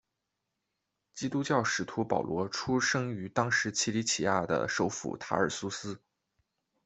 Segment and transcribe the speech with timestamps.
[1.13, 6.01] 基督教使徒保罗出生于当时奇里乞亚的首府塔尔苏斯。